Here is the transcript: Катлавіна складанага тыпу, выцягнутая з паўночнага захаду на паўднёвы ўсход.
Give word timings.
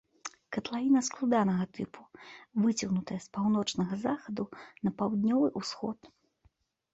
Катлавіна 0.55 1.01
складанага 1.07 1.65
тыпу, 1.79 2.01
выцягнутая 2.63 3.19
з 3.27 3.37
паўночнага 3.39 3.93
захаду 4.07 4.43
на 4.89 4.95
паўднёвы 5.03 5.47
ўсход. 5.63 5.99